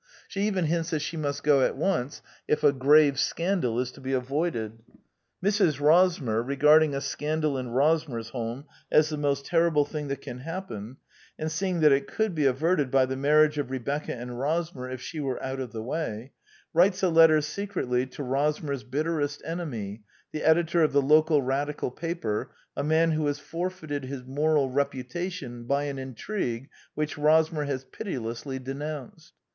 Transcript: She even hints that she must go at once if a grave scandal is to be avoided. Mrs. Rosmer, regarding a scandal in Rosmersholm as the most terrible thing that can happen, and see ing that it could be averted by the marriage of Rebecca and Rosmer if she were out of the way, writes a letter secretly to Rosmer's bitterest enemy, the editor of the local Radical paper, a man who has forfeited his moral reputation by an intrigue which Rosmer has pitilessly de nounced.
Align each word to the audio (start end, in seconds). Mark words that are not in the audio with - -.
She 0.27 0.41
even 0.47 0.65
hints 0.65 0.89
that 0.89 1.01
she 1.01 1.15
must 1.15 1.43
go 1.43 1.61
at 1.61 1.77
once 1.77 2.23
if 2.47 2.63
a 2.63 2.71
grave 2.73 3.19
scandal 3.19 3.79
is 3.79 3.91
to 3.91 4.01
be 4.01 4.13
avoided. 4.13 4.79
Mrs. 5.45 5.79
Rosmer, 5.79 6.41
regarding 6.41 6.95
a 6.95 6.99
scandal 7.01 7.55
in 7.55 7.67
Rosmersholm 7.67 8.65
as 8.91 9.09
the 9.09 9.17
most 9.17 9.45
terrible 9.45 9.85
thing 9.85 10.07
that 10.07 10.21
can 10.21 10.39
happen, 10.39 10.97
and 11.37 11.51
see 11.51 11.67
ing 11.67 11.81
that 11.81 11.91
it 11.91 12.07
could 12.07 12.33
be 12.33 12.47
averted 12.47 12.89
by 12.89 13.05
the 13.05 13.15
marriage 13.15 13.59
of 13.59 13.69
Rebecca 13.69 14.15
and 14.15 14.39
Rosmer 14.39 14.89
if 14.91 15.01
she 15.03 15.19
were 15.19 15.39
out 15.43 15.59
of 15.59 15.71
the 15.71 15.83
way, 15.83 16.31
writes 16.73 17.03
a 17.03 17.09
letter 17.09 17.39
secretly 17.39 18.07
to 18.07 18.23
Rosmer's 18.23 18.81
bitterest 18.83 19.43
enemy, 19.45 20.01
the 20.31 20.41
editor 20.41 20.81
of 20.81 20.93
the 20.93 21.01
local 21.03 21.43
Radical 21.43 21.91
paper, 21.91 22.49
a 22.75 22.83
man 22.83 23.11
who 23.11 23.27
has 23.27 23.37
forfeited 23.37 24.05
his 24.05 24.23
moral 24.25 24.67
reputation 24.67 25.65
by 25.65 25.83
an 25.83 25.99
intrigue 25.99 26.69
which 26.95 27.19
Rosmer 27.19 27.65
has 27.65 27.83
pitilessly 27.85 28.57
de 28.57 28.73
nounced. 28.73 29.33